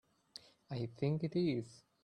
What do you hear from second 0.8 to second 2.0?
think it is.